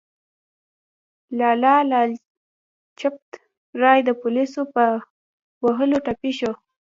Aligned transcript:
لالا 1.37 1.75
لاجپت 1.91 3.29
رای 3.81 3.99
د 4.05 4.09
پولیسو 4.21 4.61
په 4.73 4.83
وهلو 5.63 5.97
ټپي 6.05 6.31
شو. 6.39 6.51